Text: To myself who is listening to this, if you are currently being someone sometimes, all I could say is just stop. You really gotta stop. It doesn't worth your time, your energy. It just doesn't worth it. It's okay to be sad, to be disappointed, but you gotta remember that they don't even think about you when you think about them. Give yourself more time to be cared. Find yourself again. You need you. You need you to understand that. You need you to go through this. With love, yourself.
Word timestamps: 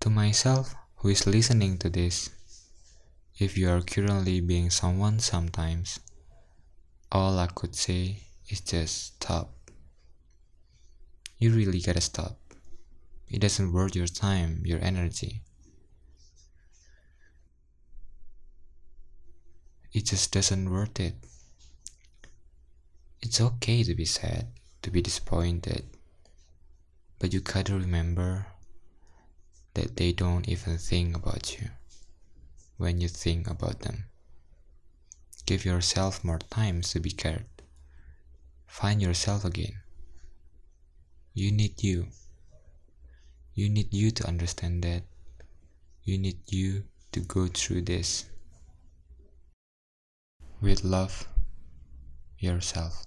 To 0.00 0.08
myself 0.08 0.74
who 0.96 1.10
is 1.10 1.26
listening 1.26 1.76
to 1.78 1.90
this, 1.90 2.30
if 3.38 3.58
you 3.58 3.68
are 3.68 3.82
currently 3.82 4.40
being 4.40 4.70
someone 4.70 5.18
sometimes, 5.18 6.00
all 7.12 7.38
I 7.38 7.48
could 7.48 7.76
say 7.76 8.22
is 8.48 8.62
just 8.62 9.16
stop. 9.16 9.52
You 11.38 11.50
really 11.50 11.82
gotta 11.82 12.00
stop. 12.00 12.38
It 13.28 13.40
doesn't 13.40 13.72
worth 13.72 13.94
your 13.94 14.06
time, 14.06 14.62
your 14.64 14.82
energy. 14.82 15.42
It 19.92 20.06
just 20.06 20.32
doesn't 20.32 20.70
worth 20.70 20.98
it. 20.98 21.14
It's 23.20 23.40
okay 23.40 23.82
to 23.82 23.94
be 23.94 24.06
sad, 24.06 24.46
to 24.80 24.90
be 24.90 25.02
disappointed, 25.02 25.84
but 27.18 27.34
you 27.34 27.40
gotta 27.40 27.74
remember 27.74 28.46
that 29.74 29.96
they 29.96 30.12
don't 30.12 30.48
even 30.48 30.78
think 30.78 31.16
about 31.16 31.58
you 31.58 31.68
when 32.76 33.00
you 33.00 33.08
think 33.08 33.48
about 33.48 33.80
them. 33.80 34.04
Give 35.46 35.64
yourself 35.64 36.24
more 36.24 36.38
time 36.38 36.82
to 36.82 37.00
be 37.00 37.10
cared. 37.10 37.46
Find 38.66 39.02
yourself 39.02 39.44
again. 39.44 39.82
You 41.34 41.52
need 41.52 41.82
you. 41.82 42.06
You 43.54 43.68
need 43.68 43.92
you 43.92 44.10
to 44.12 44.26
understand 44.26 44.82
that. 44.84 45.02
You 46.04 46.18
need 46.18 46.38
you 46.46 46.84
to 47.12 47.20
go 47.20 47.46
through 47.48 47.82
this. 47.82 48.24
With 50.60 50.84
love, 50.84 51.26
yourself. 52.38 53.04